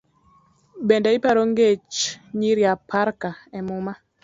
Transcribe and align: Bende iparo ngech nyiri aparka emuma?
Bende 0.87 1.09
iparo 1.17 1.41
ngech 1.51 1.93
nyiri 2.37 2.63
aparka 2.73 3.29
emuma? 3.57 3.93